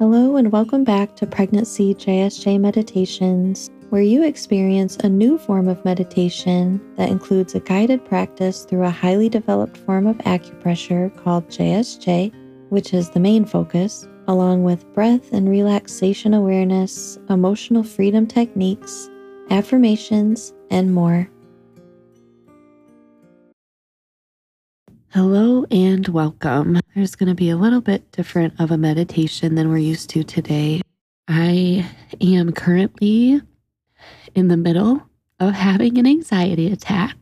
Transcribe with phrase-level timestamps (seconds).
[0.00, 5.84] Hello, and welcome back to Pregnancy JSJ Meditations, where you experience a new form of
[5.84, 12.32] meditation that includes a guided practice through a highly developed form of acupressure called JSJ,
[12.70, 19.10] which is the main focus, along with breath and relaxation awareness, emotional freedom techniques,
[19.50, 21.28] affirmations, and more.
[25.12, 26.78] Hello and welcome.
[26.94, 30.22] There's going to be a little bit different of a meditation than we're used to
[30.22, 30.82] today.
[31.26, 31.84] I
[32.20, 33.42] am currently
[34.36, 35.02] in the middle
[35.40, 37.16] of having an anxiety attack.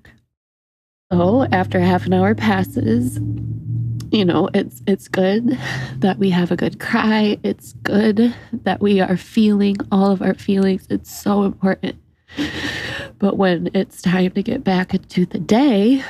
[1.11, 3.21] So, after half an hour passes,
[4.13, 5.59] you know, it's it's good
[5.97, 7.39] that we have a good cry.
[7.43, 10.87] It's good that we are feeling all of our feelings.
[10.91, 11.97] It's so important.
[13.19, 16.05] But when it's time to get back into the day,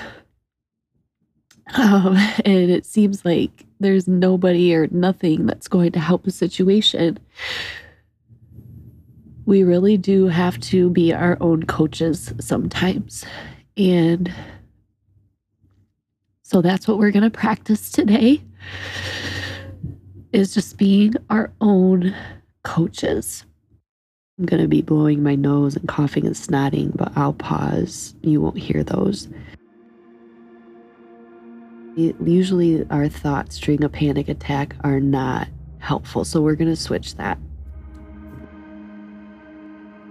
[1.74, 7.18] um, and it seems like there's nobody or nothing that's going to help the situation.
[9.46, 13.24] We really do have to be our own coaches sometimes.
[13.76, 14.32] And
[16.42, 18.42] so that's what we're going to practice today
[20.32, 22.14] is just being our own
[22.62, 23.44] coaches.
[24.38, 28.14] I'm going to be blowing my nose and coughing and snotting, but I'll pause.
[28.22, 29.28] You won't hear those
[31.98, 36.24] usually our thoughts during a panic attack are not helpful.
[36.24, 37.38] So we're going to switch that.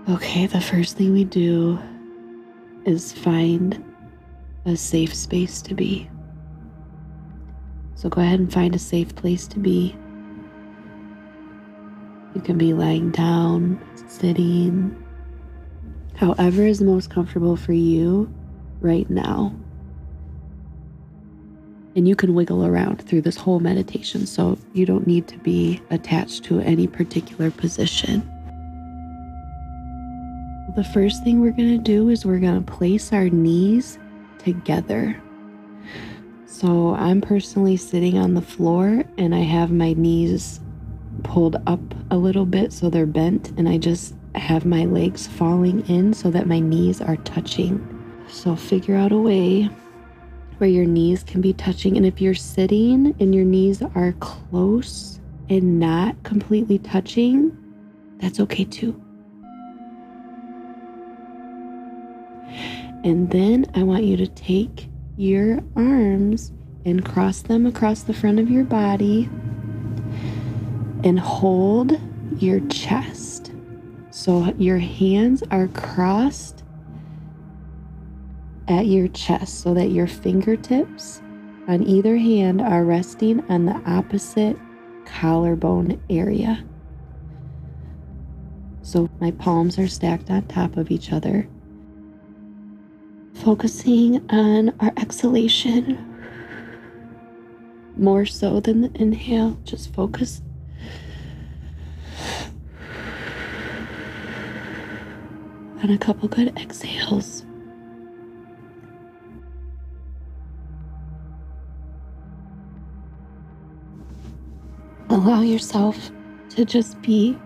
[0.10, 1.80] Okay, the first thing we do
[2.86, 3.84] is find
[4.66, 6.10] a safe space to be.
[7.96, 9.96] So go ahead and find a safe place to be.
[12.36, 14.96] You can be lying down, sitting,
[16.16, 18.34] however is most comfortable for you
[18.80, 19.54] right now.
[21.98, 24.28] And you can wiggle around through this whole meditation.
[24.28, 28.22] So you don't need to be attached to any particular position.
[30.76, 33.98] The first thing we're going to do is we're going to place our knees
[34.38, 35.20] together.
[36.46, 40.60] So I'm personally sitting on the floor and I have my knees
[41.24, 45.84] pulled up a little bit so they're bent, and I just have my legs falling
[45.88, 47.82] in so that my knees are touching.
[48.30, 49.70] So figure out a way
[50.60, 51.98] where your knees can be touching.
[51.98, 55.20] And if you're sitting and your knees are close
[55.50, 57.56] and not completely touching,
[58.18, 59.02] that's okay too.
[63.04, 66.52] And then I want you to take your arms
[66.86, 69.30] and cross them across the front of your body
[71.04, 72.00] and hold
[72.42, 73.52] your chest.
[74.10, 76.64] So your hands are crossed
[78.68, 81.22] at your chest so that your fingertips
[81.68, 84.58] on either hand are resting on the opposite
[85.06, 86.64] collarbone area.
[88.82, 91.48] So my palms are stacked on top of each other.
[93.34, 96.04] Focusing on our exhalation
[97.98, 100.42] more so than the inhale, just focus.
[105.84, 107.47] On a couple good exhales.
[115.10, 116.12] Allow yourself
[116.50, 117.38] to just be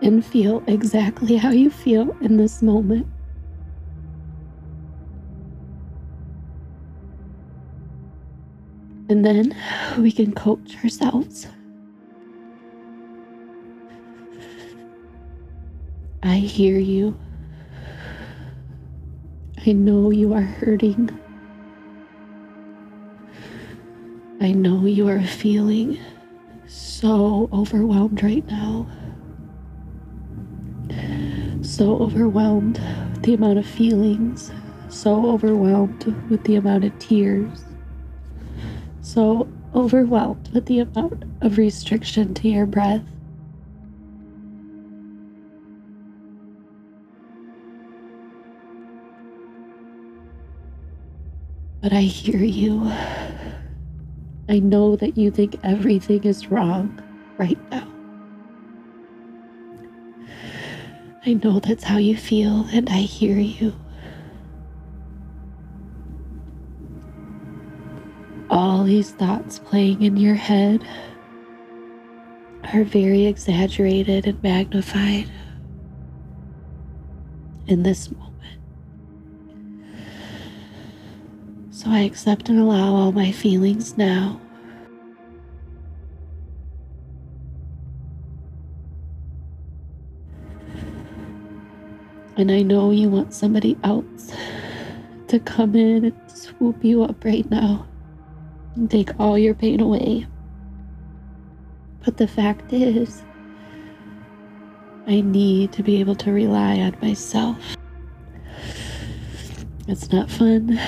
[0.00, 3.06] and feel exactly how you feel in this moment.
[9.08, 9.54] And then
[9.98, 11.46] we can coach ourselves.
[16.22, 17.18] I hear you.
[19.66, 21.10] I know you are hurting.
[24.40, 25.98] I know you are feeling
[26.72, 28.86] so overwhelmed right now.
[31.60, 32.80] So overwhelmed
[33.12, 34.50] with the amount of feelings,
[34.88, 37.64] so overwhelmed with the amount of tears,
[39.02, 43.02] so overwhelmed with the amount of restriction to your breath.
[51.82, 52.90] But I hear you.
[54.48, 57.00] I know that you think everything is wrong
[57.38, 57.88] right now.
[61.24, 63.72] I know that's how you feel, and I hear you.
[68.50, 70.84] All these thoughts playing in your head
[72.74, 75.30] are very exaggerated and magnified
[77.68, 78.31] in this moment.
[81.82, 84.40] so I accept and allow all my feelings now.
[92.36, 94.32] And I know you want somebody else
[95.26, 97.84] to come in and swoop you up right now
[98.76, 100.28] and take all your pain away.
[102.04, 103.24] But the fact is,
[105.08, 107.58] I need to be able to rely on myself.
[109.88, 110.78] It's not fun,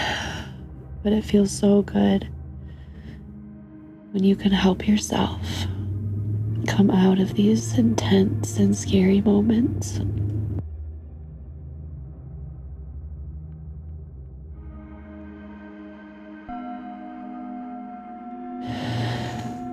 [1.04, 2.26] but it feels so good
[4.12, 5.66] when you can help yourself
[6.66, 9.98] come out of these intense and scary moments.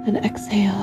[0.06, 0.74] And exhale.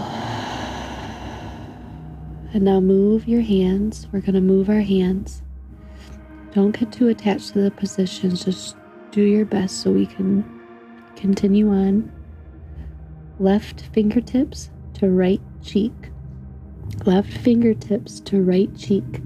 [2.55, 4.07] And now move your hands.
[4.11, 5.43] We're going to move our hands.
[6.55, 8.47] Don't get too attached to the positions.
[8.47, 8.77] Just
[9.19, 10.45] do your best so we can
[11.17, 12.09] continue on.
[13.41, 15.93] Left fingertips to right cheek.
[17.05, 19.21] Left fingertips to right cheek.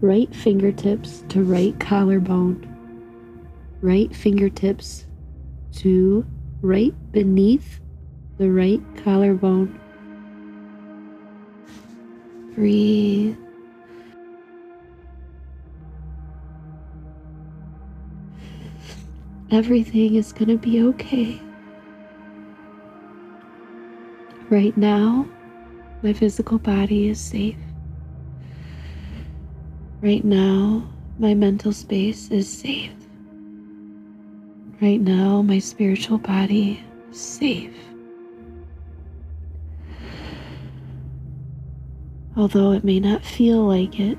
[0.00, 2.66] Right fingertips to right collarbone.
[3.82, 5.04] Right fingertips
[5.72, 6.24] to
[6.62, 7.78] right beneath
[8.38, 9.78] the right collarbone.
[12.54, 13.36] Breathe.
[19.52, 21.40] Everything is going to be okay.
[24.48, 25.26] Right now,
[26.02, 27.56] my physical body is safe.
[30.00, 30.88] Right now,
[31.18, 32.92] my mental space is safe.
[34.80, 37.74] Right now, my spiritual body is safe.
[42.36, 44.16] Although it may not feel like it,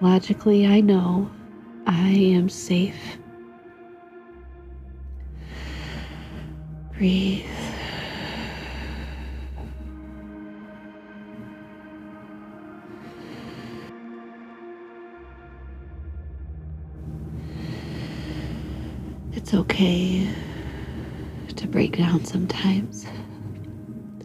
[0.00, 1.30] logically I know
[1.86, 3.18] I am safe.
[6.96, 7.44] Breathe.
[19.32, 20.28] It's okay
[21.56, 23.06] to break down sometimes.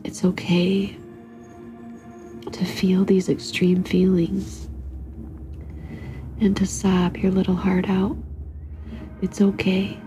[0.03, 0.95] It's okay
[2.51, 4.69] to feel these extreme feelings
[6.39, 8.15] and to sob your little heart out.
[9.21, 9.99] It's okay.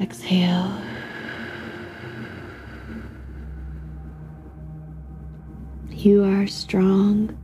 [0.00, 0.80] Exhale.
[5.90, 7.36] You are strong.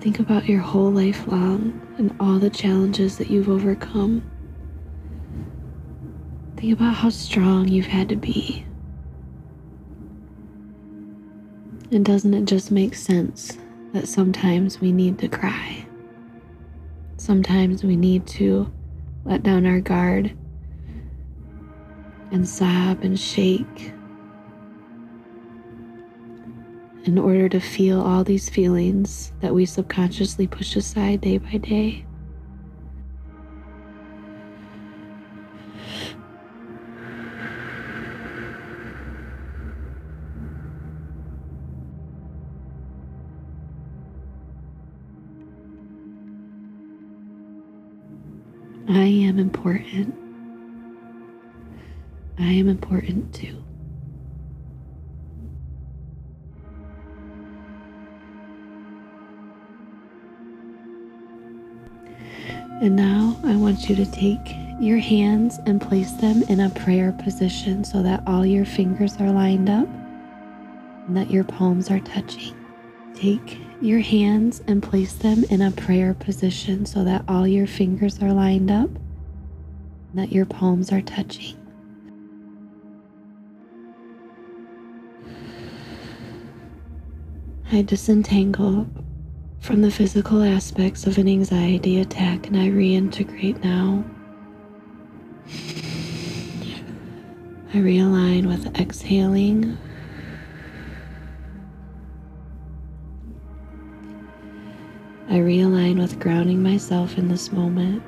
[0.00, 4.22] Think about your whole life long and all the challenges that you've overcome.
[6.56, 8.64] Think about how strong you've had to be.
[11.90, 13.58] And doesn't it just make sense
[13.92, 15.86] that sometimes we need to cry?
[17.18, 18.72] Sometimes we need to
[19.24, 20.36] let down our guard
[22.30, 23.92] and sob and shake
[27.04, 32.04] in order to feel all these feelings that we subconsciously push aside day by day.
[48.94, 50.14] I am important.
[52.38, 53.64] I am important too.
[62.82, 64.38] And now I want you to take
[64.78, 69.32] your hands and place them in a prayer position so that all your fingers are
[69.32, 69.88] lined up
[71.06, 72.54] and that your palms are touching.
[73.14, 78.22] Take your hands and place them in a prayer position so that all your fingers
[78.22, 78.90] are lined up
[80.14, 81.56] that your palms are touching.
[87.70, 88.86] I disentangle
[89.60, 94.04] from the physical aspects of an anxiety attack and I reintegrate now.
[97.72, 99.78] I realign with exhaling.
[105.32, 108.02] I realign with grounding myself in this moment.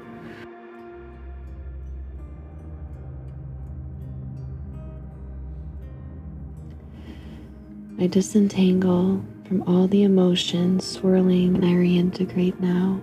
[7.98, 13.00] I disentangle from all the emotions swirling and I reintegrate now.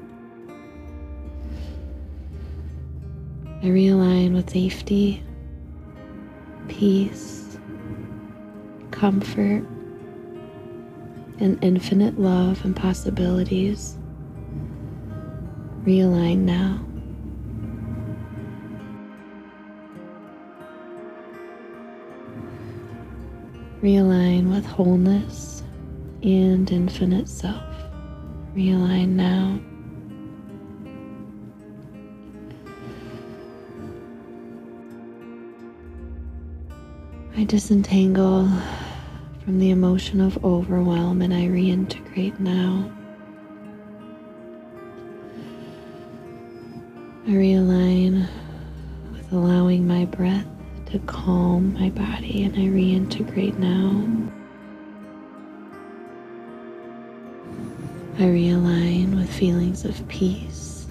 [3.63, 5.23] I realign with safety,
[6.67, 7.57] peace,
[8.91, 9.65] comfort,
[11.39, 13.97] and infinite love and possibilities.
[15.83, 16.79] Realign now.
[23.81, 25.63] Realign with wholeness
[26.21, 27.63] and infinite self.
[28.55, 29.59] Realign now.
[37.35, 38.47] I disentangle
[39.43, 42.91] from the emotion of overwhelm and I reintegrate now.
[47.27, 48.27] I realign
[49.13, 50.47] with allowing my breath
[50.87, 54.07] to calm my body and I reintegrate now.
[58.17, 60.87] I realign with feelings of peace,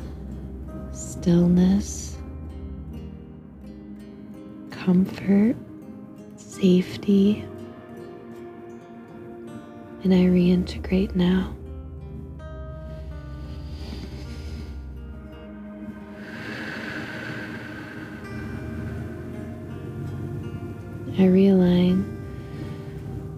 [0.92, 2.16] stillness,
[4.70, 5.56] comfort,
[6.36, 7.44] safety,
[10.04, 11.56] and I reintegrate now.
[21.20, 22.02] I realign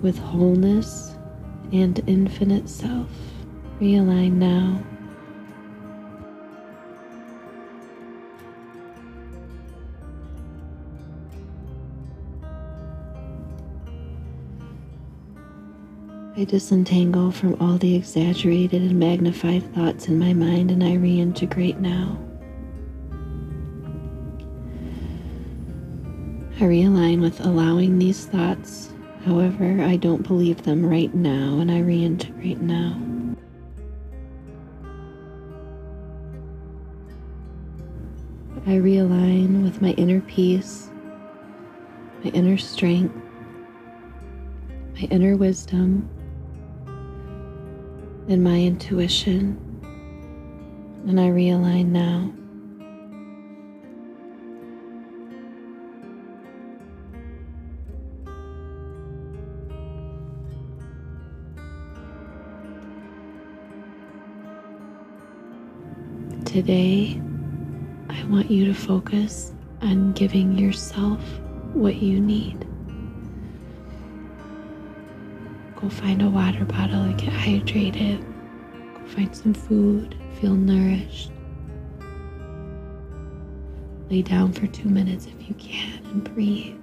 [0.03, 1.17] with wholeness
[1.73, 3.11] and infinite self.
[3.81, 4.81] Realign now.
[16.37, 21.81] I disentangle from all the exaggerated and magnified thoughts in my mind and I reintegrate
[21.81, 22.17] now.
[26.63, 28.93] I realign with allowing these thoughts.
[29.25, 32.97] However, I don't believe them right now and I reintegrate now.
[38.65, 40.89] I realign with my inner peace,
[42.23, 43.13] my inner strength,
[44.95, 46.09] my inner wisdom,
[48.29, 49.59] and my intuition.
[51.09, 52.33] And I realign now.
[66.53, 67.19] Today,
[68.11, 71.19] I want you to focus on giving yourself
[71.73, 72.67] what you need.
[75.81, 78.23] Go find a water bottle and get hydrated.
[78.93, 81.33] Go find some food, feel nourished.
[84.11, 86.82] Lay down for two minutes if you can and breathe.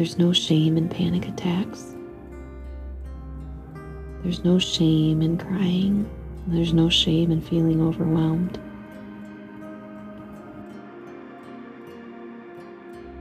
[0.00, 1.94] There's no shame in panic attacks.
[4.22, 6.08] There's no shame in crying.
[6.46, 8.58] There's no shame in feeling overwhelmed.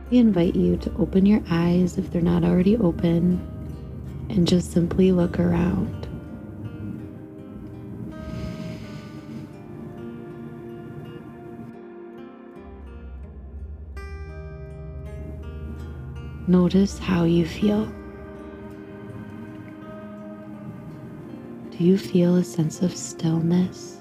[0.09, 3.45] We invite you to open your eyes if they're not already open
[4.29, 5.98] and just simply look around.
[16.49, 17.85] Notice how you feel.
[21.69, 23.99] Do you feel a sense of stillness?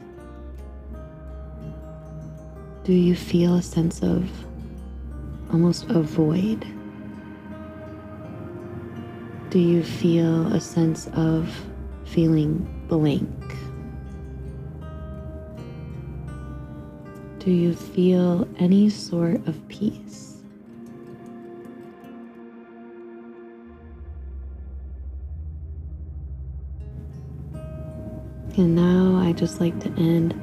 [2.85, 4.31] Do you feel a sense of
[5.53, 6.67] almost a void?
[9.51, 11.55] Do you feel a sense of
[12.07, 13.29] feeling blank?
[17.41, 20.28] Do you feel any sort of peace?
[28.59, 30.35] And now I just like to end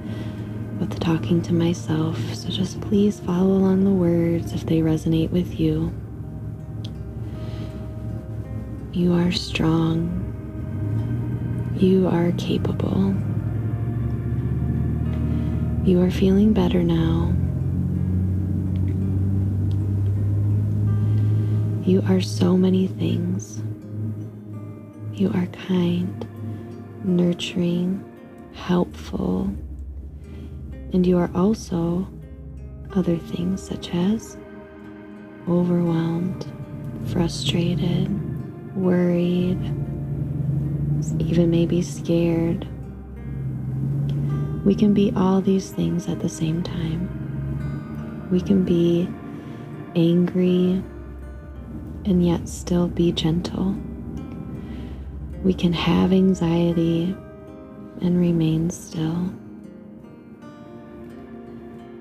[0.80, 2.18] with talking to myself.
[2.34, 5.94] So just please follow along the words if they resonate with you.
[8.94, 10.22] You are strong.
[11.76, 13.14] You are capable.
[15.84, 17.34] You are feeling better now.
[21.86, 23.62] You are so many things.
[25.14, 26.26] You are kind
[27.06, 28.04] nurturing,
[28.54, 29.50] helpful,
[30.94, 32.08] and you are also
[32.96, 34.38] other things such as
[35.48, 36.52] overwhelmed,
[37.08, 38.10] frustrated,
[38.76, 39.60] worried,
[41.20, 42.68] even maybe scared.
[44.66, 48.28] We can be all these things at the same time.
[48.32, 49.08] We can be
[49.96, 50.84] angry
[52.06, 53.76] and yet still be gentle.
[55.46, 57.16] We can have anxiety
[58.02, 59.32] and remain still.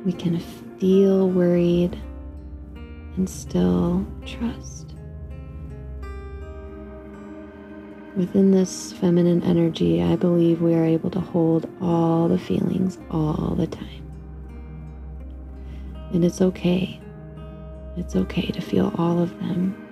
[0.07, 0.39] We can
[0.79, 2.01] feel worried
[3.17, 4.95] and still trust.
[8.17, 13.55] Within this feminine energy, I believe we are able to hold all the feelings all
[13.59, 14.11] the time.
[16.15, 16.99] And it's okay.
[17.99, 19.84] It's okay to feel all of them.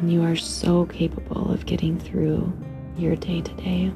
[0.00, 2.50] And you are so capable of getting through
[2.96, 3.92] your day to day.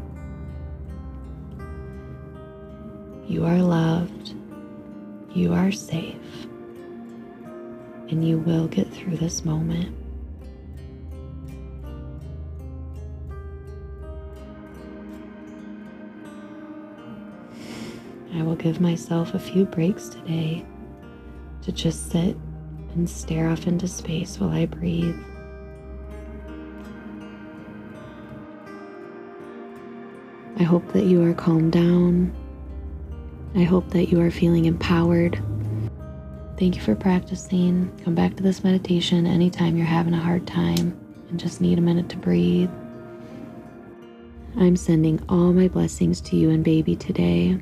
[3.27, 4.35] You are loved.
[5.33, 6.47] You are safe.
[8.11, 9.97] And you will get through this moment.
[18.35, 20.67] I will give myself a few breaks today
[21.63, 22.37] to just sit
[22.93, 25.17] and stare off into space while I breathe.
[30.65, 32.35] I hope that you are calmed down.
[33.55, 35.39] I hope that you are feeling empowered.
[36.59, 37.93] Thank you for practicing.
[38.03, 41.83] Come back to this meditation anytime you're having a hard time and just need a
[41.83, 42.71] minute to breathe.
[44.57, 47.61] I'm sending all my blessings to you and baby today.